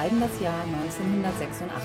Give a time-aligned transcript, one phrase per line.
[0.00, 1.76] schreiben das Jahr 1986.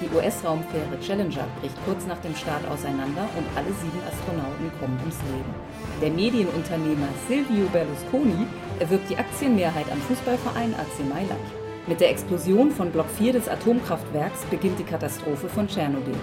[0.00, 5.18] Die US-Raumfähre Challenger bricht kurz nach dem Start auseinander und alle sieben Astronauten kommen ums
[5.26, 5.52] Leben.
[6.00, 8.46] Der Medienunternehmer Silvio Berlusconi
[8.78, 11.46] erwirbt die Aktienmehrheit am Fußballverein AC Mailand.
[11.88, 16.14] Mit der Explosion von Block 4 des Atomkraftwerks beginnt die Katastrophe von Tschernobyl.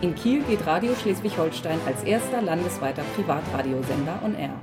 [0.00, 4.54] In Kiel geht Radio Schleswig-Holstein als erster landesweiter Privatradiosender on Air.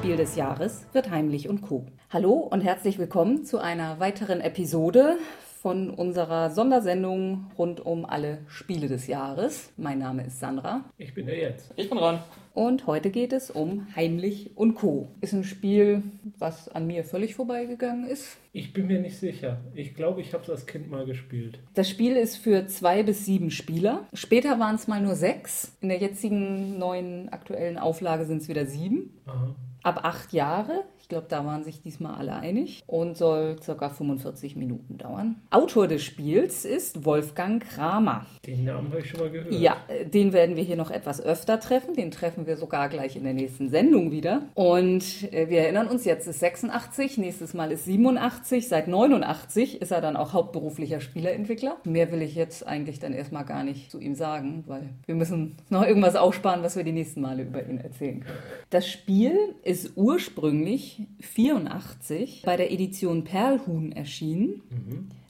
[0.00, 1.84] Spiel des Jahres wird Heimlich und Co.
[2.08, 5.18] Hallo und herzlich willkommen zu einer weiteren Episode
[5.60, 9.70] von unserer Sondersendung rund um alle Spiele des Jahres.
[9.76, 10.86] Mein Name ist Sandra.
[10.96, 11.74] Ich bin der jetzt.
[11.76, 12.20] Ich bin dran.
[12.54, 15.08] Und heute geht es um Heimlich und Co.
[15.20, 16.02] Ist ein Spiel,
[16.38, 18.38] was an mir völlig vorbeigegangen ist.
[18.54, 19.60] Ich bin mir nicht sicher.
[19.74, 21.58] Ich glaube, ich habe es als Kind mal gespielt.
[21.74, 24.08] Das Spiel ist für zwei bis sieben Spieler.
[24.14, 25.76] Später waren es mal nur sechs.
[25.82, 29.20] In der jetzigen neuen aktuellen Auflage sind es wieder sieben.
[29.26, 29.54] Aha.
[29.82, 30.84] Ab acht Jahre.
[31.00, 32.82] Ich glaube, da waren sich diesmal alle einig.
[32.86, 33.88] Und soll ca.
[33.88, 35.36] 45 Minuten dauern.
[35.50, 38.26] Autor des Spiels ist Wolfgang Kramer.
[38.46, 39.52] Den Namen habe ich schon mal gehört.
[39.52, 41.94] Ja, äh, den werden wir hier noch etwas öfter treffen.
[41.94, 44.42] Den treffen wir sogar gleich in der nächsten Sendung wieder.
[44.54, 48.68] Und äh, wir erinnern uns, jetzt ist 86, nächstes Mal ist 87.
[48.68, 51.76] Seit 89 ist er dann auch hauptberuflicher Spieleentwickler.
[51.84, 55.56] Mehr will ich jetzt eigentlich dann erstmal gar nicht zu ihm sagen, weil wir müssen
[55.70, 58.38] noch irgendwas aufsparen, was wir die nächsten Male über ihn erzählen können.
[58.68, 64.62] Das Spiel ist ursprünglich 84 bei der Edition Perlhuhn erschienen.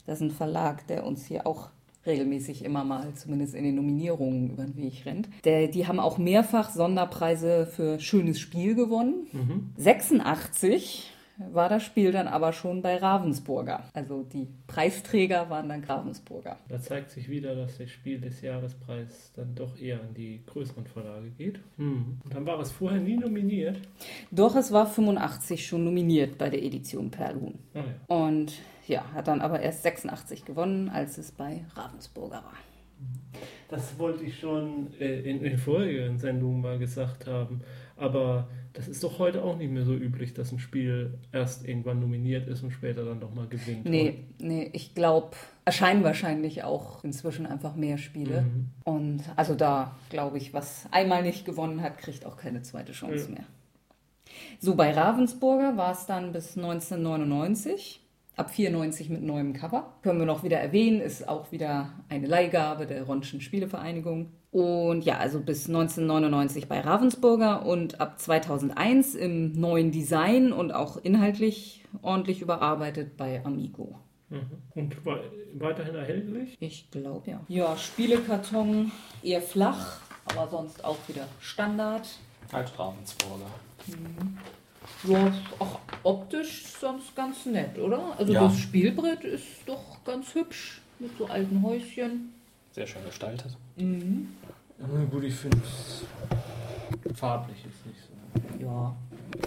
[0.05, 1.69] Das ist ein Verlag, der uns hier auch
[2.05, 5.29] regelmäßig immer mal, zumindest in den Nominierungen, über den Weg rennt.
[5.45, 9.27] Der, die haben auch mehrfach Sonderpreise für schönes Spiel gewonnen.
[9.77, 11.11] 86
[11.51, 13.83] war das Spiel dann aber schon bei Ravensburger.
[13.93, 16.57] Also die Preisträger waren dann Ravensburger.
[16.69, 20.85] Da zeigt sich wieder, dass der Spiel des Jahrespreis dann doch eher an die größeren
[20.85, 21.59] Verlage geht.
[21.77, 22.19] Hm.
[22.23, 23.77] Und dann war es vorher nie nominiert.
[24.31, 27.59] Doch es war 85 schon nominiert bei der Edition Perlhuhn.
[27.73, 28.15] Ah, ja.
[28.15, 28.53] Und
[28.87, 32.53] ja, hat dann aber erst 86 gewonnen, als es bei Ravensburger war.
[33.69, 37.61] Das wollte ich schon äh, in den vorherigen Sendungen mal gesagt haben.
[37.95, 41.99] Aber das ist doch heute auch nicht mehr so üblich, dass ein Spiel erst irgendwann
[41.99, 43.85] nominiert ist und später dann doch mal gewinnt.
[43.85, 48.41] Nee, nee, ich glaube, erscheinen wahrscheinlich auch inzwischen einfach mehr Spiele.
[48.41, 48.69] Mhm.
[48.83, 53.25] Und also da glaube ich, was einmal nicht gewonnen hat, kriegt auch keine zweite Chance
[53.29, 53.35] Ja.
[53.35, 53.45] mehr.
[54.59, 58.00] So, bei Ravensburger war es dann bis 1999.
[58.41, 59.93] Ab 94 mit neuem Cover.
[60.01, 64.31] Können wir noch wieder erwähnen, ist auch wieder eine Leihgabe der Ronschen Spielevereinigung.
[64.49, 70.97] Und ja, also bis 1999 bei Ravensburger und ab 2001 im neuen Design und auch
[70.97, 73.99] inhaltlich ordentlich überarbeitet bei Amigo.
[74.29, 74.49] Mhm.
[74.73, 74.95] Und
[75.59, 76.57] weiterhin erhältlich?
[76.59, 77.41] Ich glaube ja.
[77.47, 78.91] Ja, Spielekarton
[79.21, 82.09] eher flach, aber sonst auch wieder Standard.
[82.51, 83.51] Halt Ravensburger.
[85.03, 88.17] Ja, auch optisch sonst ganz nett, oder?
[88.17, 88.41] Also Ja.
[88.47, 92.33] das Spielbrett ist doch ganz hübsch mit so alten Häuschen.
[92.71, 93.57] Sehr schön gestaltet.
[93.77, 96.03] Ja, gut, ich finde es
[97.17, 97.99] farblich ist nicht
[98.59, 98.65] so.
[98.65, 98.95] Ja,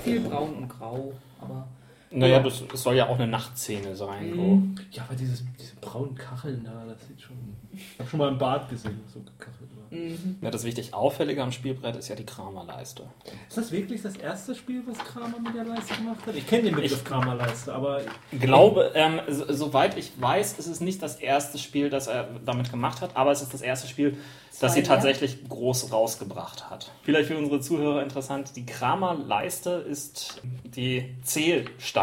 [0.03, 1.67] viel braun und grau, aber
[2.15, 4.37] Naja, das, es soll ja auch eine Nachtszene sein.
[4.37, 4.75] Mhm.
[4.93, 7.37] Ja, aber dieses, diese braunen Kacheln da, das sieht schon.
[7.73, 9.99] Ich habe schon mal im Bad gesehen, so gekachelt war.
[9.99, 10.37] mhm.
[10.41, 13.03] ja, das wichtig Auffällige am Spielbrett ist ja die Kramerleiste.
[13.49, 16.37] Ist das wirklich das erste Spiel, was Kramer mit der Leiste gemacht hat?
[16.37, 20.81] Ich kenne den Begriff Kramer-Leiste, aber Ich glaube, ähm, so, soweit ich weiß, ist es
[20.81, 24.17] nicht das erste Spiel, das er damit gemacht hat, aber es ist das erste Spiel,
[24.51, 26.93] das Zwei, sie tatsächlich groß rausgebracht hat.
[27.03, 31.17] Vielleicht für unsere Zuhörer interessant, die Kramer-Leiste ist die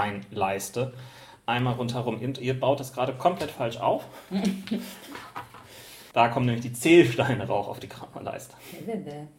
[0.09, 0.93] Zählsteinleiste.
[1.45, 2.19] Einmal rundherum.
[2.19, 4.05] Und ihr baut das gerade komplett falsch auf.
[6.13, 8.53] Da kommen nämlich die Zählsteine rauf auf die Kramerleiste.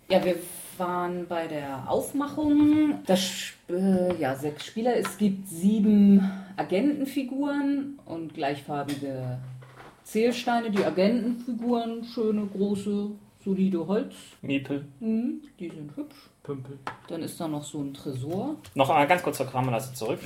[0.09, 0.37] Ja, wir
[0.78, 3.00] waren bei der Aufmachung.
[3.06, 4.97] Das, Sp- äh, ja, sechs Spieler.
[4.97, 9.39] Es gibt sieben Agentenfiguren und gleichfarbige
[10.03, 10.70] Zählsteine.
[10.70, 13.11] Die Agentenfiguren, schöne, große,
[13.44, 14.14] solide Holz.
[14.41, 14.87] Miepel.
[15.00, 16.17] Mhm, die sind hübsch.
[16.43, 16.79] Pümpel.
[17.06, 18.56] Dann ist da noch so ein Tresor.
[18.75, 20.19] Noch einmal ganz kurz zur Kramerleiste zurück.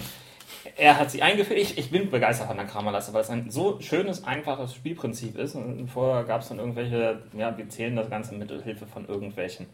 [0.76, 1.58] Er hat sie eingeführt.
[1.58, 5.54] Ich, ich bin begeistert von der Kramerleiste, weil es ein so schönes, einfaches Spielprinzip ist.
[5.54, 9.66] Und vorher gab es dann irgendwelche, ja, wir zählen das Ganze mit Hilfe von irgendwelchen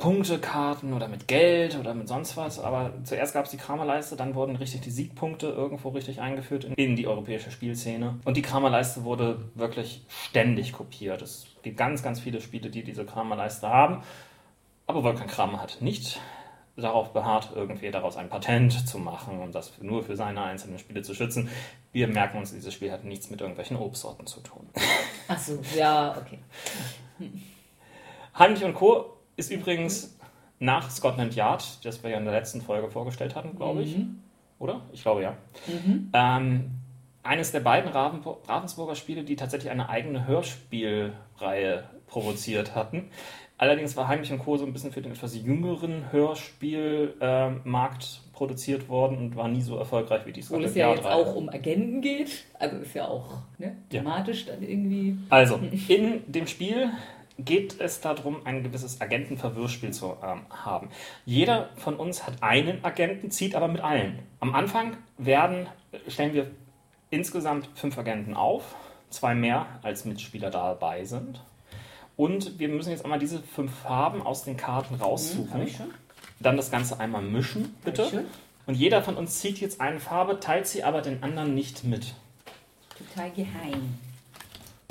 [0.00, 2.58] Punktekarten oder mit Geld oder mit sonst was.
[2.58, 6.74] Aber zuerst gab es die Kramerleiste, dann wurden richtig die Siegpunkte irgendwo richtig eingeführt in,
[6.74, 8.18] in die europäische Spielszene.
[8.24, 11.20] Und die Kramerleiste wurde wirklich ständig kopiert.
[11.20, 14.02] Es gibt ganz, ganz viele Spiele, die diese Kramerleiste haben.
[14.86, 16.18] Aber Wolfgang Kramer hat nicht
[16.80, 21.02] darauf beharrt, irgendwie daraus ein Patent zu machen und das nur für seine einzelnen Spiele
[21.02, 21.48] zu schützen.
[21.92, 24.68] Wir merken uns, dieses Spiel hat nichts mit irgendwelchen Obstsorten zu tun.
[25.28, 26.38] Achso, ja, okay.
[28.38, 29.16] Heimlich und Co.
[29.36, 30.16] ist übrigens
[30.58, 33.96] nach Scotland Yard, das wir ja in der letzten Folge vorgestellt hatten, glaube ich.
[33.96, 34.20] Mhm.
[34.58, 34.82] Oder?
[34.92, 35.36] Ich glaube ja.
[35.66, 36.10] Mhm.
[36.12, 36.70] Ähm,
[37.22, 43.10] eines der beiden Ravensburger Spiele, die tatsächlich eine eigene Hörspielreihe provoziert hatten.
[43.60, 44.56] Allerdings war Heimlich und Co.
[44.56, 49.76] so ein bisschen für den etwas jüngeren Hörspielmarkt äh, produziert worden und war nie so
[49.76, 50.50] erfolgreich wie dies.
[50.50, 52.46] Wo es ja jetzt auch um Agenten geht.
[52.58, 54.54] Also ist ja auch ne, thematisch ja.
[54.54, 55.18] dann irgendwie.
[55.28, 55.56] Also,
[55.88, 56.88] in dem Spiel
[57.36, 60.88] geht es darum, ein gewisses Agentenverwirrspiel zu ähm, haben.
[61.26, 64.20] Jeder von uns hat einen Agenten, zieht aber mit allen.
[64.40, 65.66] Am Anfang werden,
[66.08, 66.50] stellen wir
[67.10, 68.74] insgesamt fünf Agenten auf,
[69.10, 71.42] zwei mehr als Mitspieler dabei sind.
[72.20, 75.62] Und wir müssen jetzt einmal diese fünf Farben aus den Karten raussuchen.
[75.62, 75.94] Mhm,
[76.38, 78.26] dann das Ganze einmal mischen, bitte.
[78.66, 82.14] Und jeder von uns zieht jetzt eine Farbe, teilt sie aber den anderen nicht mit.
[82.98, 83.98] Total geheim.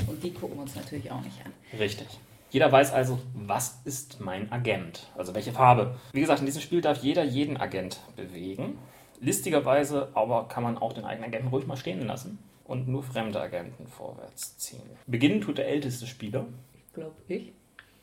[0.08, 1.54] Und die gucken wir uns natürlich auch nicht an.
[1.78, 2.08] Richtig.
[2.50, 5.06] Jeder weiß also, was ist mein Agent?
[5.16, 5.98] Also welche Farbe.
[6.14, 8.80] Wie gesagt, in diesem Spiel darf jeder jeden Agent bewegen.
[9.22, 13.40] Listigerweise aber kann man auch den eigenen Agenten ruhig mal stehen lassen und nur fremde
[13.40, 14.82] Agenten vorwärts ziehen.
[15.06, 16.48] Beginnen tut der älteste Spieler,
[16.94, 17.54] glaube ich.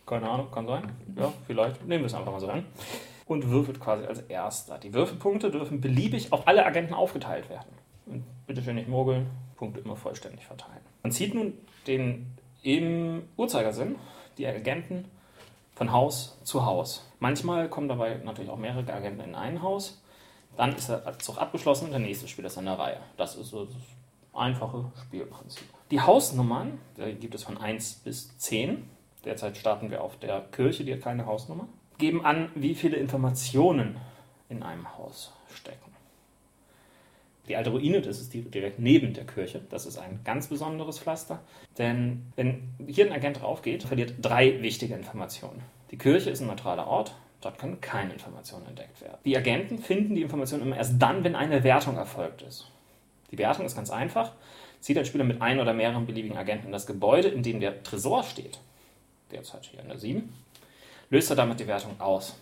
[0.06, 0.90] Keine Ahnung, kann sein.
[1.16, 1.84] Ja, vielleicht.
[1.86, 2.64] Nehmen wir es einfach mal so an.
[3.26, 4.78] Und würfelt quasi als erster.
[4.78, 7.68] Die Würfelpunkte dürfen beliebig auf alle Agenten aufgeteilt werden.
[8.06, 10.80] Und bitte schön nicht mogeln, Punkte immer vollständig verteilen.
[11.02, 11.54] Man zieht nun
[11.86, 12.26] den
[12.62, 13.96] im Uhrzeigersinn
[14.38, 15.06] die Agenten
[15.74, 17.08] von Haus zu Haus.
[17.18, 20.02] Manchmal kommen dabei natürlich auch mehrere Agenten in ein Haus.
[20.56, 23.00] Dann ist der Zug abgeschlossen und der nächste Spiel ist an der Reihe.
[23.16, 23.74] Das ist so das
[24.32, 25.68] einfache Spielprinzip.
[25.90, 28.88] Die Hausnummern, da gibt es von 1 bis 10.
[29.24, 31.68] Derzeit starten wir auf der Kirche, die hat keine Hausnummer.
[31.98, 33.96] Geben an, wie viele Informationen
[34.48, 35.92] in einem Haus stecken.
[37.48, 39.62] Die alte Ruine, das ist direkt neben der Kirche.
[39.70, 41.40] Das ist ein ganz besonderes Pflaster.
[41.78, 45.62] Denn wenn hier ein Agent draufgeht, verliert drei wichtige Informationen.
[45.92, 47.14] Die Kirche ist ein neutraler Ort.
[47.40, 49.18] Dort können keine Informationen entdeckt werden.
[49.24, 52.68] Die Agenten finden die Informationen immer erst dann, wenn eine Wertung erfolgt ist.
[53.30, 54.32] Die Wertung ist ganz einfach
[54.80, 57.82] zieht ein Spieler mit ein oder mehreren beliebigen Agenten in das Gebäude, in dem der
[57.82, 58.58] Tresor steht,
[59.30, 60.32] derzeit hier in der 7,
[61.10, 62.38] löst er damit die Wertung aus.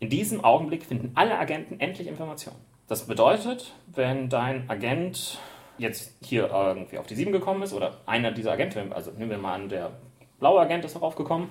[0.00, 2.58] In diesem Augenblick finden alle Agenten endlich Informationen.
[2.88, 5.38] Das bedeutet, wenn dein Agent
[5.78, 9.38] jetzt hier irgendwie auf die 7 gekommen ist, oder einer dieser Agenten, also nehmen wir
[9.38, 9.92] mal an, der
[10.38, 11.50] blaue Agent ist darauf gekommen,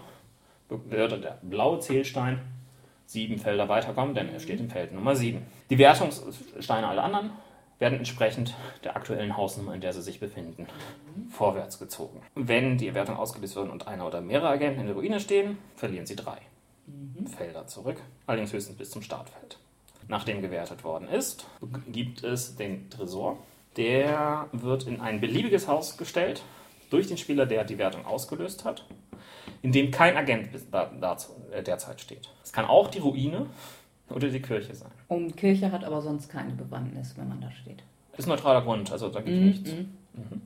[0.69, 2.41] würde der blaue Zählstein
[3.05, 5.45] sieben Felder weiterkommen, denn er steht im Feld Nummer 7.
[5.69, 7.31] Die Wertungssteine alle anderen
[7.83, 10.67] werden entsprechend der aktuellen Hausnummer, in der sie sich befinden,
[11.29, 12.21] vorwärts gezogen.
[12.33, 16.05] Wenn die Wertung ausgelöst wird und einer oder mehrere Agenten in der Ruine stehen, verlieren
[16.05, 16.37] sie drei
[16.87, 17.27] mhm.
[17.27, 19.57] Felder zurück, allerdings höchstens bis zum Startfeld.
[20.07, 21.45] Nachdem gewertet worden ist,
[21.87, 23.37] gibt es den Tresor.
[23.75, 26.41] Der wird in ein beliebiges Haus gestellt
[26.89, 28.85] durch den Spieler, der die Wertung ausgelöst hat,
[29.61, 32.29] in dem kein Agent äh, derzeit steht.
[32.43, 33.47] Es kann auch die Ruine
[34.09, 34.91] oder die Kirche sein.
[35.07, 37.83] Und Kirche hat aber sonst keine Bewandtnis, wenn man da steht.
[38.17, 39.71] Ist neutraler Grund, also da gibt es mm, nichts.
[39.71, 40.41] Mhm.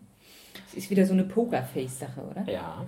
[0.68, 2.50] Es ist wieder so eine Pokerface-Sache, oder?
[2.51, 2.86] Ja.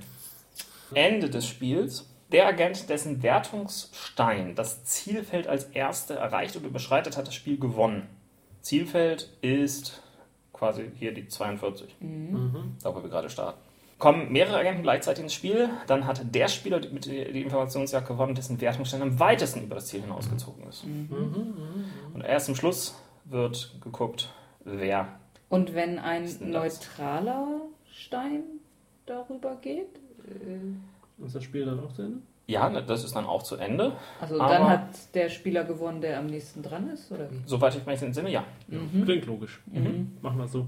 [0.94, 2.08] Ende des Spiels.
[2.32, 8.08] Der Agent, dessen Wertungsstein das Zielfeld als erster erreicht und überschreitet, hat das Spiel gewonnen.
[8.62, 10.04] Zielfeld ist
[10.54, 12.76] quasi hier die 42, mhm.
[12.84, 13.69] da wo wir gerade starten
[14.00, 18.60] kommen mehrere Agenten gleichzeitig ins Spiel, dann hat der Spieler mit die Informationsjagd gewonnen, dessen
[18.60, 20.86] Wertungsstand am weitesten über das Ziel hinausgezogen ist.
[20.86, 21.08] Mhm.
[21.10, 22.16] Mhm, mhm.
[22.16, 25.20] Und erst zum Schluss wird geguckt, wer.
[25.50, 28.44] Und wenn ein neutraler Stein
[29.06, 29.96] darüber geht?
[30.26, 32.20] Äh ist das Spiel dann auch zu Ende?
[32.48, 33.94] Ja, das ist dann auch zu Ende.
[34.20, 37.42] Also dann hat der Spieler gewonnen, der am nächsten dran ist, oder wie?
[37.46, 38.44] Soweit ich mich entsinne, ja.
[38.68, 39.04] Mhm.
[39.04, 39.62] Klingt logisch.
[39.68, 40.18] Mhm.
[40.22, 40.68] Machen wir so.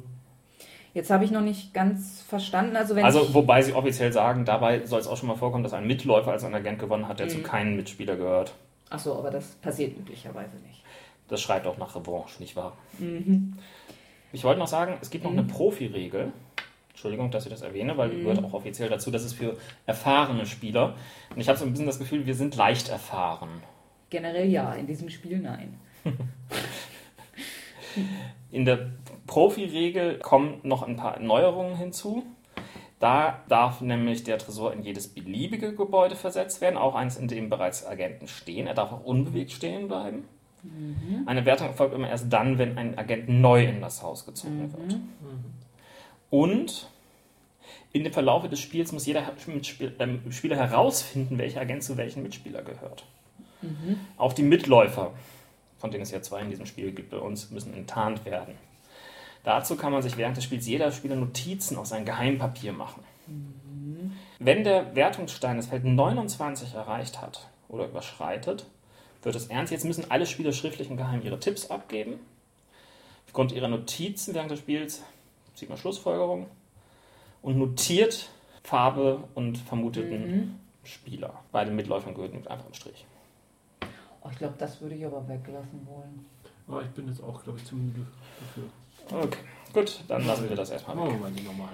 [0.93, 2.75] Jetzt habe ich noch nicht ganz verstanden.
[2.75, 5.73] Also, wenn also wobei sie offiziell sagen, dabei soll es auch schon mal vorkommen, dass
[5.73, 7.31] ein Mitläufer als ein Agent gewonnen hat, der mhm.
[7.31, 8.53] zu keinem Mitspieler gehört.
[8.89, 10.83] Ach so, aber das passiert üblicherweise nicht.
[11.29, 12.77] Das schreit auch nach Revanche, nicht wahr?
[12.99, 13.53] Mhm.
[14.33, 15.39] Ich wollte noch sagen, es gibt noch mhm.
[15.39, 16.33] eine Profiregel.
[16.89, 18.23] Entschuldigung, dass ich das erwähne, weil mhm.
[18.23, 20.95] gehört auch offiziell dazu, das ist für erfahrene Spieler.
[21.33, 23.49] Und ich habe so ein bisschen das Gefühl, wir sind leicht erfahren.
[24.09, 25.79] Generell ja, in diesem Spiel nein.
[28.51, 28.89] in der
[29.27, 32.23] Profi-Regel kommen noch ein paar Neuerungen hinzu.
[32.99, 37.49] Da darf nämlich der Tresor in jedes beliebige Gebäude versetzt werden, auch eins, in dem
[37.49, 38.67] bereits Agenten stehen.
[38.67, 40.25] Er darf auch unbewegt stehen bleiben.
[40.61, 41.23] Mhm.
[41.25, 44.73] Eine Wertung erfolgt immer erst dann, wenn ein Agent neu in das Haus gezogen mhm.
[44.73, 44.99] wird.
[46.29, 46.87] Und
[47.91, 49.23] in dem Verlauf des Spiels muss jeder
[49.99, 53.05] ähm, Spieler herausfinden, welcher Agent zu welchem Mitspieler gehört.
[53.61, 53.99] Mhm.
[54.17, 55.11] Auch die Mitläufer,
[55.77, 58.53] von denen es ja zwei in diesem Spiel gibt bei uns, müssen enttarnt werden.
[59.43, 63.03] Dazu kann man sich während des Spiels jeder Spieler Notizen auf sein Geheimpapier machen.
[63.27, 64.13] Mhm.
[64.39, 68.65] Wenn der Wertungsstein das Feld 29 erreicht hat oder überschreitet,
[69.23, 69.71] wird es ernst.
[69.71, 72.19] Jetzt müssen alle Spieler schriftlich und geheim ihre Tipps abgeben.
[73.27, 75.03] Aufgrund ihrer Notizen während des Spiels
[75.55, 76.47] zieht man Schlussfolgerung
[77.41, 78.29] und notiert
[78.63, 80.55] Farbe und vermuteten Mhm.
[80.83, 81.33] Spieler.
[81.51, 83.05] Bei den Mitläufern genügt einfach ein Strich.
[84.23, 86.25] Oh, ich glaube, das würde ich aber weglassen wollen.
[86.67, 88.05] Aber ich bin jetzt auch, glaube ich, zu müde
[88.39, 88.63] dafür.
[89.09, 89.37] Okay,
[89.73, 91.69] gut, dann lassen wir das erstmal Machen wir mal die normal.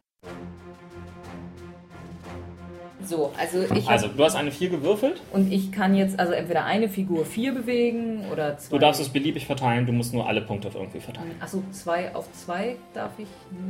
[3.04, 5.22] So, also ich Also, du hast eine 4 gewürfelt.
[5.32, 8.76] und ich kann jetzt also entweder eine Figur 4 bewegen oder zwei.
[8.76, 11.32] Du darfst es beliebig verteilen, du musst nur alle Punkte irgendwie verteilen.
[11.40, 13.28] Achso, zwei auf zwei darf ich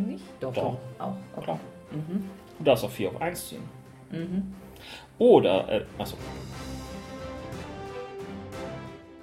[0.08, 0.24] nicht?
[0.40, 0.78] Doch, Doch.
[0.98, 1.14] auch.
[1.36, 1.44] Okay.
[1.44, 1.60] Klar.
[1.92, 2.24] Mhm.
[2.58, 3.64] Du darfst auch 4 auf 1 ziehen.
[4.12, 4.56] Mhm.
[5.20, 6.18] Oder, äh, achso,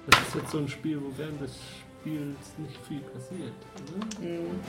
[0.07, 1.57] Das ist jetzt so ein Spiel, wo während des
[2.05, 3.53] Spiels nicht viel passiert.
[4.21, 4.27] Ne?
[4.27, 4.59] Mhm.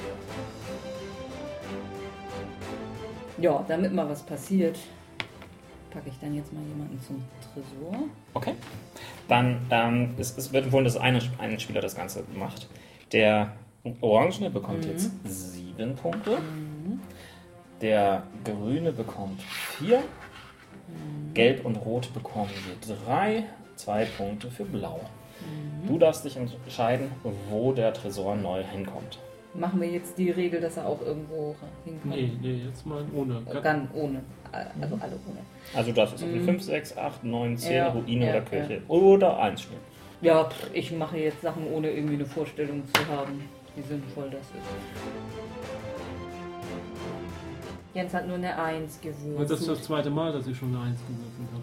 [3.39, 4.79] Ja, damit mal was passiert,
[5.91, 8.05] packe ich dann jetzt mal jemanden zum Tresor.
[8.33, 8.55] okay.
[9.29, 12.69] Dann, ähm, es, es wird empfohlen, dass eine, ein Spieler das Ganze macht.
[13.13, 13.53] Der
[14.01, 14.91] Orangene bekommt Mhm.
[14.93, 16.39] jetzt 7 Punkte.
[17.83, 19.99] Der Grüne bekommt 4.
[19.99, 21.35] Mhm.
[21.35, 22.49] Gelb und Rot bekommen
[22.87, 23.45] je 3.
[23.77, 25.01] 2 Punkte für Blau.
[25.83, 25.87] Mhm.
[25.89, 27.11] Du darfst dich entscheiden,
[27.51, 29.19] wo der Tresor neu hinkommt.
[29.55, 32.15] Machen wir jetzt die Regel, dass er auch irgendwo hinkommt?
[32.15, 33.41] Nee, nee, jetzt mal ohne.
[33.63, 34.21] Dann ohne.
[34.53, 35.39] Also alle ohne.
[35.75, 36.45] Also du darfst es auf die Mhm.
[36.45, 39.81] 5, 6, 8, 9, 10, Ja, Ruine ja, oder Kirche oder 1 spielen.
[40.21, 43.43] Ja, pff, ich mache jetzt Sachen, ohne irgendwie eine Vorstellung zu haben,
[43.77, 44.53] wie sinnvoll das ist.
[47.95, 49.51] Jens hat nur eine Eins gewürfelt.
[49.51, 51.63] Das ist das zweite Mal, dass ich schon eine Eins gewürfelt habe.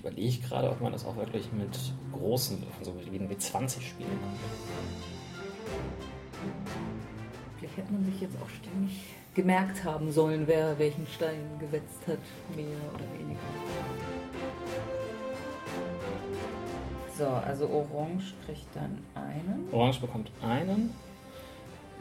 [0.00, 1.78] Ich überlege gerade, ob man das auch wirklich mit
[2.10, 4.38] großen Würfen, so wie ein W20 spielen kann.
[7.58, 8.98] Vielleicht hätte man sich jetzt auch ständig
[9.34, 12.16] gemerkt haben sollen, wer welchen Stein gewetzt hat,
[12.56, 13.40] mehr oder weniger.
[17.18, 19.68] So, also Orange kriegt dann einen.
[19.70, 20.94] Orange bekommt einen.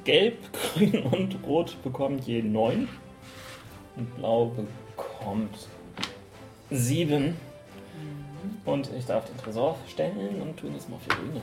[0.05, 0.37] Gelb,
[0.73, 2.87] Grün und Rot bekommen je neun.
[3.97, 4.53] Und Blau
[4.95, 5.67] bekommt
[6.71, 7.48] sieben.
[8.65, 11.41] Und ich darf den Tresor stellen und tun jetzt mal auf die Ruine.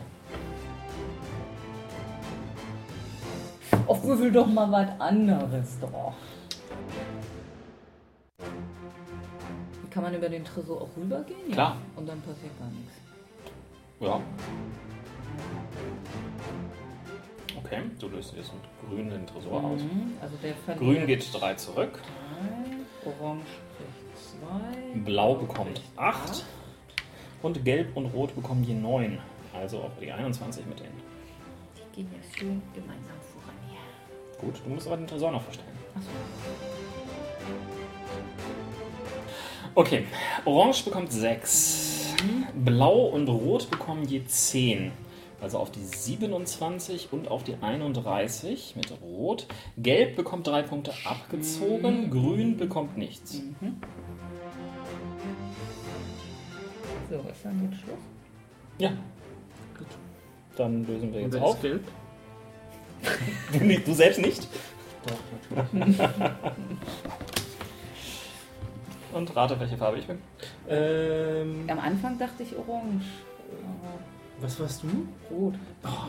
[3.86, 6.14] Auf würfel doch mal was anderes doch.
[9.90, 11.38] Kann man über den Tresor auch rübergehen?
[11.48, 11.54] Ja.
[11.54, 11.76] Klar.
[11.96, 12.94] Und dann passiert gar nichts.
[14.00, 14.20] Ja.
[17.64, 19.80] Okay, du löst jetzt mit Grün den Tresor aus.
[19.80, 22.00] Mhm, Also der verliert Grün geht drei zurück.
[22.02, 23.46] drei, Orange
[23.78, 24.98] kriegt zwei.
[25.00, 26.44] Blau bekommt kriegt 8
[27.42, 29.18] und Gelb und Rot bekommen je 9.
[29.54, 31.00] Also auf die 21 mit denen.
[31.76, 34.40] Die gehen ja schön gemeinsam voran hier.
[34.40, 35.76] Gut, du musst aber den Tresor noch verstellen.
[35.94, 36.08] Achso.
[39.74, 40.04] Okay,
[40.44, 42.14] Orange bekommt 6.
[42.54, 44.92] Blau und Rot bekommen je 10.
[45.40, 49.46] Also auf die 27 und auf die 31 mit Rot.
[49.76, 53.42] Gelb bekommt 3 Punkte abgezogen, Grün bekommt nichts.
[57.08, 57.98] So, ist dann jetzt Schluss?
[58.78, 58.90] Ja.
[59.78, 59.86] Gut.
[60.56, 61.60] Dann lösen wir Und jetzt auf.
[61.62, 61.82] gelb?
[63.52, 64.48] Du, du selbst nicht.
[65.06, 66.00] Doch, natürlich.
[69.12, 70.18] Und rate, welche Farbe ich bin.
[70.68, 73.04] ähm, Am Anfang dachte ich Orange.
[74.40, 74.88] was warst du?
[75.34, 75.54] Rot.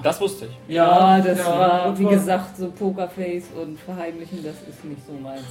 [0.03, 0.73] Das wusste ich.
[0.75, 5.43] Ja, das war, das wie gesagt, so Pokerface und Verheimlichen, das ist nicht so meins.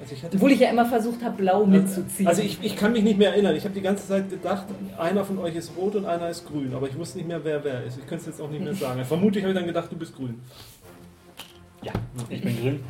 [0.00, 2.26] Also ich hatte Obwohl ich ja immer versucht habe, blau mitzuziehen.
[2.26, 3.54] Also ich, ich kann mich nicht mehr erinnern.
[3.54, 4.64] Ich habe die ganze Zeit gedacht,
[4.98, 6.72] einer von euch ist rot und einer ist grün.
[6.74, 7.98] Aber ich wusste nicht mehr, wer wer ist.
[7.98, 9.04] Ich könnte es jetzt auch nicht mehr sagen.
[9.04, 10.40] Vermutlich habe ich dann gedacht, du bist grün.
[11.82, 11.92] Ja,
[12.28, 12.80] ich bin grün.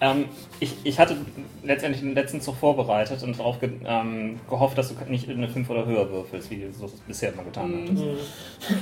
[0.00, 0.24] Ähm,
[0.58, 1.16] ich, ich hatte
[1.62, 5.70] letztendlich den letzten Zug vorbereitet und darauf ge ähm, gehofft, dass du nicht eine 5
[5.70, 8.02] oder höher würfelst, wie du es bisher immer getan hattest.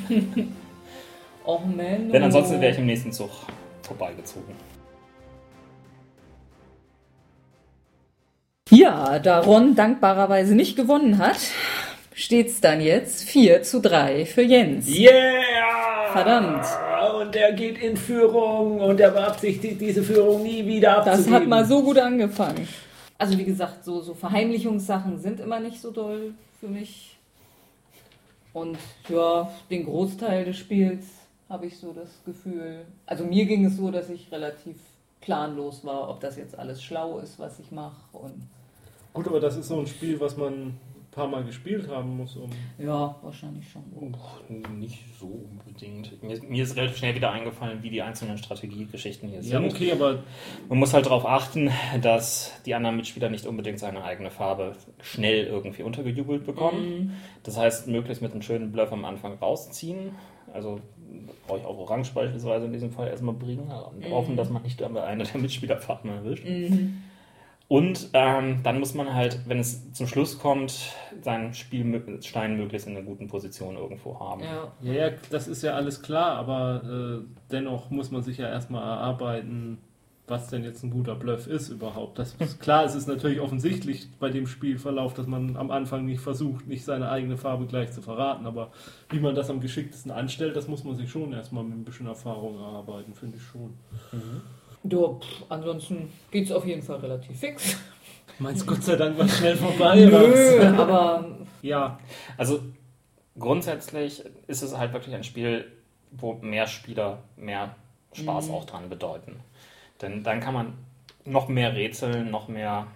[1.44, 2.12] Och Menno.
[2.12, 3.30] Denn ansonsten wäre ich im nächsten Zug
[3.82, 4.54] vorbeigezogen.
[8.70, 11.38] Ja, da Ron dankbarerweise nicht gewonnen hat,
[12.14, 14.88] steht's dann jetzt 4 zu 3 für Jens.
[14.88, 15.10] Yeah!
[16.12, 16.64] Verdammt.
[17.20, 21.34] Und er geht in Führung und er beabsichtigt, diese Führung nie wieder Das abzugeben.
[21.34, 22.68] hat mal so gut angefangen.
[23.18, 27.16] Also wie gesagt, so, so Verheimlichungssachen sind immer nicht so doll für mich.
[28.52, 31.06] Und ja, den Großteil des Spiels
[31.48, 32.84] habe ich so das Gefühl.
[33.06, 34.76] Also mir ging es so, dass ich relativ
[35.20, 37.96] planlos war, ob das jetzt alles schlau ist, was ich mache.
[38.12, 38.42] Und
[39.12, 40.78] Gut, aber das ist so ein Spiel, was man ein
[41.10, 42.50] paar Mal gespielt haben muss, um.
[42.78, 43.82] ja, wahrscheinlich schon.
[44.78, 46.22] Nicht so unbedingt.
[46.22, 49.64] Mir, mir ist relativ schnell wieder eingefallen, wie die einzelnen Strategiegeschichten hier Ja, sind.
[49.64, 50.22] okay, aber
[50.68, 55.46] Man muss halt darauf achten, dass die anderen Mitspieler nicht unbedingt seine eigene Farbe schnell
[55.46, 57.14] irgendwie untergejubelt bekommen.
[57.42, 60.12] Das heißt, möglichst mit einem schönen Bluff am Anfang rausziehen.
[60.52, 60.80] Also
[61.46, 64.10] brauche ich auch Orange beispielsweise in diesem Fall erstmal bringen und mhm.
[64.12, 66.44] hoffen, dass man nicht dabei einer der Mitspielerpartner erwischt.
[66.46, 67.02] Mhm.
[67.70, 72.96] Und ähm, dann muss man halt, wenn es zum Schluss kommt, seinen Spielstein möglichst in
[72.96, 74.42] einer guten Position irgendwo haben.
[74.42, 78.48] Ja, ja, ja das ist ja alles klar, aber äh, dennoch muss man sich ja
[78.48, 79.78] erstmal erarbeiten,
[80.26, 82.18] was denn jetzt ein guter Bluff ist überhaupt.
[82.18, 86.22] Das ist, klar, es ist natürlich offensichtlich bei dem Spielverlauf, dass man am Anfang nicht
[86.22, 88.72] versucht, nicht seine eigene Farbe gleich zu verraten, aber
[89.10, 92.08] wie man das am geschicktesten anstellt, das muss man sich schon erstmal mit ein bisschen
[92.08, 93.74] Erfahrung erarbeiten, finde ich schon.
[94.10, 94.40] Mhm.
[94.88, 97.76] Pff, ansonsten geht es auf jeden Fall relativ fix.
[98.38, 99.96] Meinst Gott sei Dank war schnell vorbei?
[99.96, 101.24] Nö, aber...
[101.62, 101.98] Ja.
[102.38, 102.60] Also
[103.38, 105.70] grundsätzlich ist es halt wirklich ein Spiel,
[106.10, 107.74] wo mehr Spieler mehr
[108.14, 108.54] Spaß mhm.
[108.54, 109.40] auch dran bedeuten.
[110.00, 110.72] Denn dann kann man
[111.24, 112.86] noch mehr rätseln, noch mehr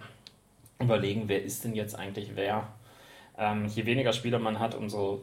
[0.79, 2.67] überlegen, wer ist denn jetzt eigentlich wer.
[3.37, 5.21] Ähm, je weniger Spieler man hat, umso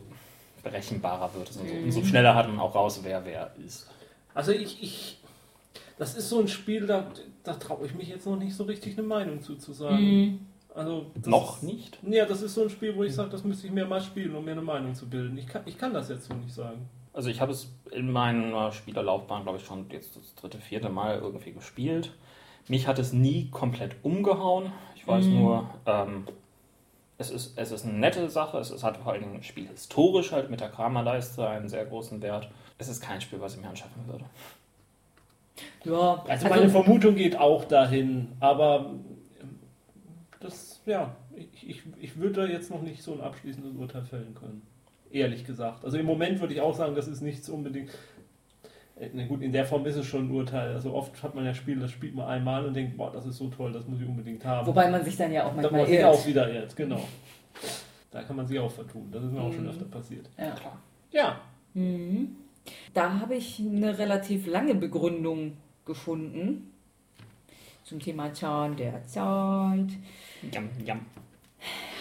[0.63, 1.57] berechenbarer wird es.
[1.57, 2.07] Und so, umso mhm.
[2.07, 3.91] schneller hat man auch raus, wer wer ist.
[4.35, 5.19] Also ich, ich
[6.03, 7.07] das ist so ein Spiel, da,
[7.45, 10.03] da traue ich mich jetzt noch nicht so richtig eine Meinung zu, zu sagen.
[10.03, 10.47] Mhm.
[10.75, 11.97] Also noch nicht?
[12.03, 14.35] Ja, das ist so ein Spiel, wo ich sage, das müsste ich mir mal spielen,
[14.35, 15.39] um mir eine Meinung zu bilden.
[15.39, 16.89] Ich kann, ich kann das jetzt so nicht sagen.
[17.13, 21.21] Also ich habe es in meiner Spielerlaufbahn, glaube ich, schon jetzt das dritte, vierte Mal
[21.21, 22.13] irgendwie gespielt.
[22.67, 24.73] Mich hat es nie komplett umgehauen.
[24.97, 25.39] Ich weiß mhm.
[25.39, 26.25] nur, ähm,
[27.19, 28.59] es, ist, es ist eine nette Sache.
[28.59, 32.21] Es, es hat vor allem ein Spiel historisch halt mit der Kramerleiste einen sehr großen
[32.23, 32.49] Wert.
[32.79, 34.25] Es ist kein Spiel, was ich mir anschaffen würde.
[35.85, 38.95] Ja, also meine also, Vermutung geht auch dahin, aber
[40.41, 44.35] das, ja, ich, ich, ich würde da jetzt noch nicht so ein abschließendes Urteil fällen
[44.35, 44.63] können
[45.13, 45.85] ehrlich gesagt.
[45.85, 47.91] Also im Moment würde ich auch sagen, das ist nichts unbedingt.
[48.99, 50.75] Äh, na gut, in der Form ist es schon ein Urteil.
[50.75, 53.37] Also oft hat man ja Spiele, das spielt man einmal und denkt, boah, das ist
[53.37, 54.67] so toll, das muss ich unbedingt haben.
[54.67, 56.05] Wobei man sich dann ja auch manchmal irrt.
[56.05, 57.03] auch wieder irrt, genau.
[58.11, 59.09] Da kann man sich auch vertun.
[59.11, 59.47] Das ist mir mhm.
[59.47, 59.71] auch schon mhm.
[59.71, 60.29] öfter passiert.
[60.39, 60.51] Ja.
[60.51, 60.79] Klar.
[61.11, 61.41] Ja.
[61.75, 62.37] Mhm.
[62.95, 66.73] Da habe ich eine relativ lange Begründung gefunden
[67.85, 69.89] zum Thema Zahn der Zeit.
[70.53, 71.01] Jam, jam.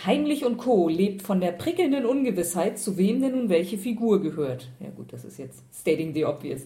[0.05, 0.87] Heimlich und Co.
[0.87, 4.69] lebt von der prickelnden Ungewissheit, zu wem denn nun welche Figur gehört.
[4.79, 6.63] Ja gut, das ist jetzt stating the obvious.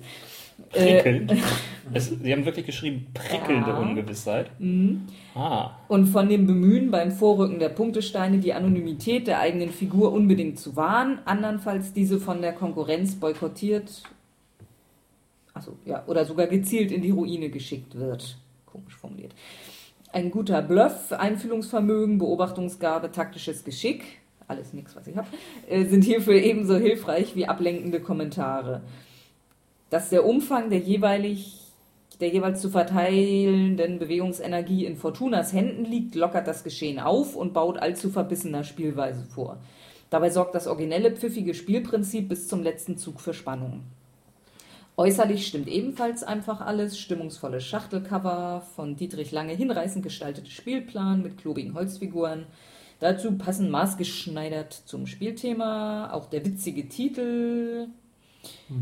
[0.69, 1.31] Prickelnd?
[1.31, 1.37] Äh,
[1.93, 3.77] es, Sie haben wirklich geschrieben, prickelnde ja.
[3.77, 4.49] Ungewissheit.
[4.59, 5.07] Mhm.
[5.33, 5.71] Ah.
[5.87, 10.75] Und von dem Bemühen beim Vorrücken der Punktesteine die Anonymität der eigenen Figur unbedingt zu
[10.75, 14.03] wahren, andernfalls diese von der Konkurrenz boykottiert
[15.55, 18.37] also, ja, oder sogar gezielt in die Ruine geschickt wird.
[18.65, 19.33] Komisch formuliert.
[20.11, 24.03] Ein guter Bluff, Einfühlungsvermögen, Beobachtungsgabe, taktisches Geschick,
[24.47, 25.27] alles nichts, was ich habe,
[25.69, 28.81] äh, sind hierfür ebenso hilfreich wie ablenkende Kommentare.
[29.95, 31.71] Dass der Umfang der jeweilig
[32.19, 37.77] der jeweils zu verteilenden Bewegungsenergie in Fortunas Händen liegt, lockert das Geschehen auf und baut
[37.77, 39.55] allzu verbissener Spielweise vor.
[40.09, 43.83] Dabei sorgt das originelle pfiffige Spielprinzip bis zum letzten Zug für Spannung.
[44.97, 46.99] Äußerlich stimmt ebenfalls einfach alles.
[46.99, 52.47] Stimmungsvolle Schachtelcover, von Dietrich Lange hinreißend gestaltete Spielplan mit klobigen Holzfiguren.
[52.99, 57.87] Dazu passen maßgeschneidert zum Spielthema auch der witzige Titel.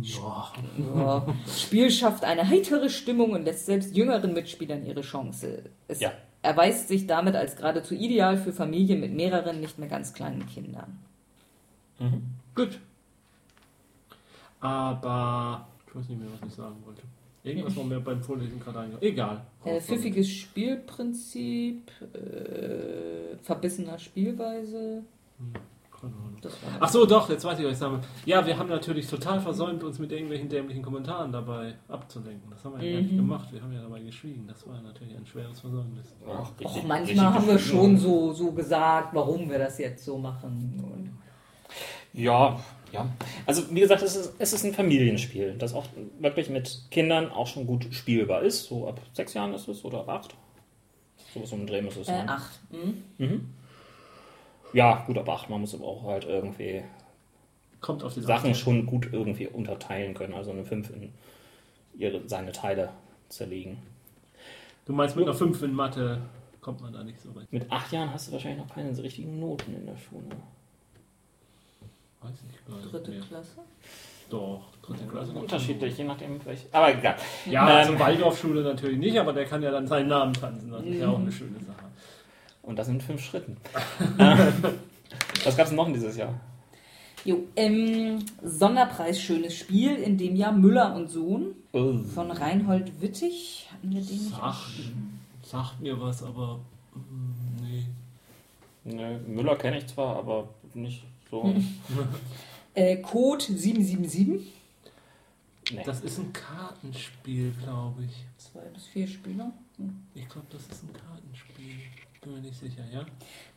[0.02, 0.52] Ja.
[0.95, 1.26] Ja.
[1.47, 5.63] Spiel schafft eine heitere Stimmung und lässt selbst jüngeren Mitspielern ihre Chance.
[5.88, 6.12] Es ja.
[6.41, 10.99] erweist sich damit als geradezu ideal für Familien mit mehreren, nicht mehr ganz kleinen Kindern.
[11.99, 12.23] Mhm.
[12.56, 12.80] Gut.
[14.60, 17.02] Aber ich weiß nicht mehr, was ich sagen wollte.
[17.43, 19.04] Irgendwas war mir beim Vorlesen gerade eingegangen.
[19.04, 19.45] Egal.
[19.65, 25.04] Äh, pfiffiges Spielprinzip, äh, verbissener Spielweise.
[25.38, 25.54] Hm,
[26.80, 29.84] Ach so, doch, jetzt weiß ich, was ich sagen Ja, wir haben natürlich total versäumt,
[29.84, 32.50] uns mit irgendwelchen dämlichen Kommentaren dabei abzulenken.
[32.50, 33.06] Das haben wir ja mhm.
[33.06, 33.48] nicht gemacht.
[33.52, 34.46] Wir haben ja dabei geschwiegen.
[34.48, 36.13] Das war natürlich ein schweres Versäumnis.
[36.28, 41.18] Ach, Och, manchmal haben wir schon so, so gesagt, warum wir das jetzt so machen.
[42.13, 42.60] Ja,
[42.92, 43.10] ja.
[43.46, 45.86] Also wie gesagt, es ist, es ist ein Familienspiel, das auch
[46.20, 48.66] wirklich mit Kindern auch schon gut spielbar ist.
[48.66, 50.36] So ab sechs Jahren ist es oder ab acht.
[51.34, 52.28] So was um den Dreh muss es sein.
[52.28, 52.60] Äh, acht.
[52.72, 53.04] Mhm.
[53.18, 53.50] Mhm.
[54.74, 55.50] Ja, gut, ab acht.
[55.50, 56.84] Man muss aber auch halt irgendwie
[57.80, 58.64] Kommt auf die Sachen Sache.
[58.64, 60.34] schon gut irgendwie unterteilen können.
[60.34, 61.14] Also eine 5 in
[61.96, 62.90] ihre, seine Teile
[63.30, 63.78] zerlegen.
[64.86, 66.22] Du meinst mit einer 5 in Mathe
[66.62, 67.52] kommt man da nicht so weit.
[67.52, 70.24] Mit acht Jahren hast du wahrscheinlich noch keine so richtigen Noten in der Schule.
[72.22, 72.92] Weiß ich gar nicht.
[72.92, 73.22] Dritte mehr.
[73.22, 73.58] Klasse?
[74.30, 75.34] Doch, dritte Klasse.
[75.34, 76.68] Unterschiedlich, je nachdem welche.
[76.72, 77.18] Aber egal.
[77.46, 80.72] Ja, ähm, also Waldorfschule natürlich nicht, aber der kann ja dann seinen Namen tanzen.
[80.72, 81.84] Das ist ja auch eine schöne Sache.
[82.63, 83.58] Und das sind fünf Schritten.
[85.43, 86.34] Was gab es noch in dieses Jahr?
[87.26, 91.97] Jo, ähm, Sonderpreis Schönes Spiel, in dem Jahr Müller und Sohn oh.
[91.99, 93.69] von Reinhold Wittig.
[93.71, 94.56] Hatten wir den nicht Sag,
[95.41, 96.60] sagt mir was, aber
[96.93, 97.84] mm, nee.
[98.84, 101.54] nee Müller kenne ich zwar, aber nicht so.
[102.73, 104.54] äh, Code 777.
[105.71, 105.82] Nee.
[105.86, 108.26] Das ist ein Kartenspiel, glaube ich.
[108.38, 109.54] Zwei bis vier Spieler.
[110.13, 111.76] Ich glaube, das ist ein Kartenspiel.
[112.24, 113.06] Bin mir nicht sicher, ja?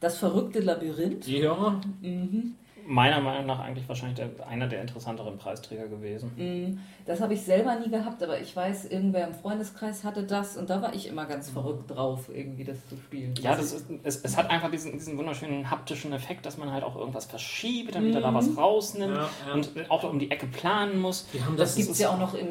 [0.00, 1.26] Das verrückte Labyrinth.
[1.26, 1.81] Ja.
[2.02, 2.55] Mhm.
[2.88, 6.31] Meiner Meinung nach eigentlich wahrscheinlich der, einer der interessanteren Preisträger gewesen.
[6.37, 6.79] Mhm.
[7.05, 10.70] Das habe ich selber nie gehabt, aber ich weiß, irgendwer im Freundeskreis hatte das und
[10.70, 11.29] da war ich immer Mhm.
[11.29, 13.35] ganz verrückt drauf, irgendwie das zu spielen.
[13.42, 16.85] Ja, das ist, es, es hat einfach diesen, diesen wunderschönen haptischen Effekt, dass man halt
[16.85, 19.55] auch irgendwas verschiebt, dann wieder da was rausnimmt Ja, ja.
[19.55, 21.26] und auch um die Ecke planen muss.
[21.57, 22.46] Das das, gibt es ja auch noch in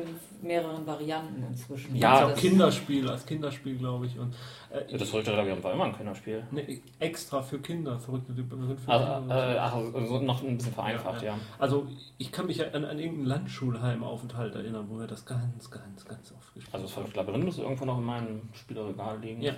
[0.46, 1.96] mehreren Varianten inzwischen.
[1.96, 4.18] Ja, Also als das- Kinderspiel, als Kinderspiel, glaube ich.
[4.18, 4.34] Und,
[4.72, 6.46] äh, Ja, das verrückte Labyrinth war immer ein Kinderspiel.
[6.52, 9.56] ne, extra für Kinder, verrückte Labyrinth für Also, Kinder.
[9.56, 11.38] äh, ach, also noch ein bisschen vereinfacht, ja.
[11.60, 16.32] Also ich kann mich an, an irgendeinen Landschulheimaufenthalt erinnern, wo wir das ganz, ganz, ganz
[16.32, 19.42] oft gespielt Also das verrückte Labyrinth muss irgendwo noch in meinem Spielerregal liegen.
[19.42, 19.54] Ja.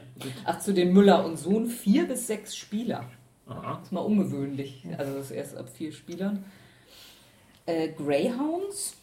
[0.46, 3.06] Ach, zu den Müller und Sohn vier bis sechs Spieler.
[3.48, 3.76] Aha.
[3.76, 4.86] Das ist mal ungewöhnlich.
[4.98, 6.44] Also das ist erst ab vier Spielern.
[7.66, 8.96] Äh, Greyhounds,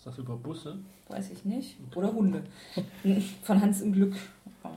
[0.00, 0.78] Ist das über Busse?
[1.08, 1.76] weiß ich nicht.
[1.94, 2.42] Oder Hunde.
[3.42, 4.16] Von Hans im Glück.
[4.64, 4.68] Oh,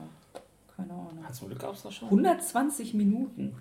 [0.76, 1.24] keine Ahnung.
[1.24, 2.08] Hat zum Glück gab es das schon.
[2.10, 3.54] 120 Minuten.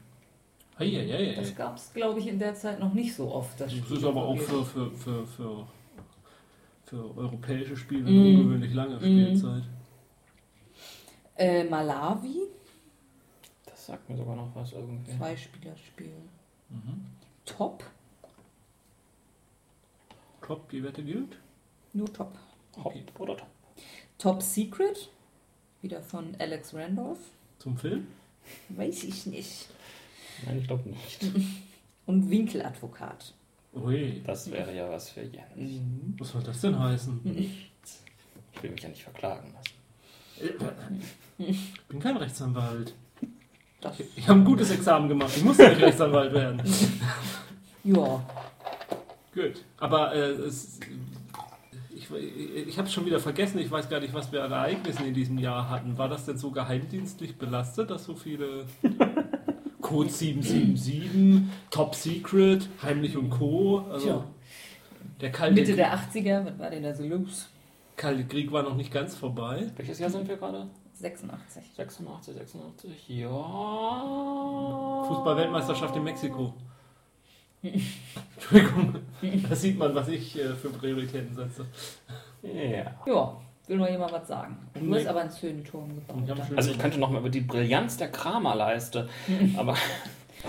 [0.75, 3.61] Hey, hey, hey, Das gab es, glaube ich, in der Zeit noch nicht so oft.
[3.61, 5.65] Das, Das ist aber auch für, für, für, für,
[6.83, 9.63] für europäische Spiele eine ungewöhnlich lange Spielzeit.
[11.37, 12.41] Äh, Malawi,
[13.65, 15.15] Das sagt mir sogar noch was irgendwie.
[15.15, 16.11] zwei Spielerspiel.
[16.69, 17.05] Mhm.
[17.45, 17.85] Top,
[20.41, 21.37] Top, die Wette gilt.
[21.93, 22.37] Nur Top.
[22.83, 23.47] Hopp oder Top.
[24.17, 25.09] Top Secret,
[25.81, 27.19] wieder von Alex Randolph.
[27.59, 28.07] Zum Film.
[28.69, 29.67] Weiß ich nicht.
[30.45, 31.19] Nein, ich glaube nicht.
[32.05, 33.33] Und Winkeladvokat.
[33.73, 35.55] Ui, Das wäre ja was für Jens.
[35.55, 36.15] Mhm.
[36.17, 37.21] was soll das denn heißen?
[37.35, 41.01] Ich will mich ja nicht verklagen lassen.
[41.37, 42.93] Ich bin kein Rechtsanwalt.
[43.81, 45.33] Das, Ich, ich habe ein gutes Examen gemacht.
[45.35, 46.61] Ich musste nicht Rechtsanwalt werden.
[47.83, 48.25] ja,
[49.33, 49.63] Gut.
[49.77, 50.79] Aber äh, es,
[52.11, 53.59] ich, ich habe schon wieder vergessen.
[53.59, 55.97] Ich weiß gar nicht, was wir an Ereignissen in diesem Jahr hatten.
[55.97, 58.65] War das denn so geheimdienstlich belastet, dass so viele
[59.81, 63.85] Code 777, Top Secret, Heimlich und Co.
[63.91, 64.23] Also
[65.21, 67.49] der kalte, Mitte der 80er, was war denn da so los?
[67.95, 69.71] kalte Krieg war noch nicht ganz vorbei.
[69.77, 70.67] Welches Jahr sind wir gerade?
[70.93, 71.63] 86.
[71.75, 73.09] 86, 86.
[73.09, 73.29] Ja.
[75.07, 76.53] Fußball-Weltmeisterschaft in Mexiko.
[77.63, 78.95] Entschuldigung,
[79.49, 81.65] da sieht man, was ich äh, für Prioritäten setze.
[82.43, 82.91] Ja.
[83.05, 84.57] Ja, will noch jemand was sagen?
[84.73, 84.97] Du Nee.
[84.99, 86.45] hast aber einen schönen Turm Ich gebaut.
[86.47, 89.07] schon- Also ich könnte noch mal über die Brillanz der Kramerleiste,
[89.57, 89.75] aber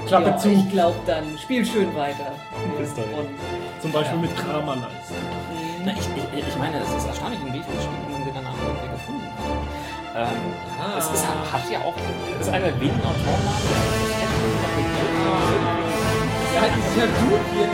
[0.06, 2.32] Klappe ja, zu, Ich glaube dann, spiel schön weiter.
[2.78, 3.12] Bis dahin.
[3.16, 3.28] Und,
[3.80, 4.22] zum Beispiel Ja.
[4.22, 5.14] mit Kramerleiste.
[5.84, 8.44] Na, ich, ich, ich meine, es ist erstaunlich, in wie vielen Spielen man sie dann
[8.46, 9.28] am irgendwie gefunden hat.
[10.16, 10.28] Ähm,
[10.80, 10.98] Ah.
[10.98, 11.94] Es ist, hat ja auch,
[12.40, 13.44] es ist einer der wenigen Autorennamen,
[16.54, 17.68] Ja, ist ja gut hier.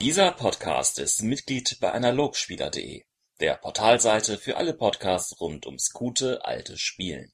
[0.00, 3.02] Dieser Podcast ist Mitglied bei Analogspieler.de,
[3.40, 7.32] der Portalseite für alle Podcasts rund ums gute alte Spielen.